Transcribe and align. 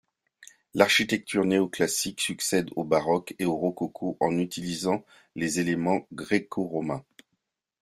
L'architecture 0.73 1.45
néo-classique 1.45 2.21
succède 2.21 2.71
au 2.75 2.83
baroque 2.83 3.35
et 3.37 3.45
au 3.45 3.55
rococo 3.55 4.17
en 4.19 4.39
utilisant 4.39 5.05
les 5.35 5.59
éléments 5.59 6.07
gréco-romains. 6.11 7.05